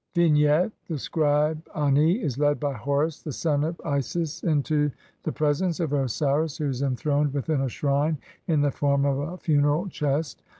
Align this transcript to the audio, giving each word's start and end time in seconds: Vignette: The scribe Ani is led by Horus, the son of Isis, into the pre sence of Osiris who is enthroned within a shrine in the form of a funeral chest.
Vignette: 0.15 0.71
The 0.87 0.97
scribe 0.97 1.61
Ani 1.75 2.23
is 2.23 2.39
led 2.39 2.59
by 2.59 2.73
Horus, 2.73 3.21
the 3.21 3.31
son 3.31 3.63
of 3.63 3.79
Isis, 3.85 4.41
into 4.41 4.89
the 5.21 5.31
pre 5.31 5.53
sence 5.53 5.79
of 5.79 5.93
Osiris 5.93 6.57
who 6.57 6.69
is 6.69 6.81
enthroned 6.81 7.35
within 7.35 7.61
a 7.61 7.69
shrine 7.69 8.17
in 8.47 8.61
the 8.61 8.71
form 8.71 9.05
of 9.05 9.19
a 9.19 9.37
funeral 9.37 9.87
chest. 9.89 10.41